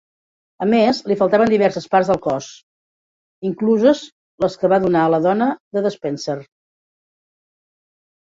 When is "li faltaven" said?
1.09-1.49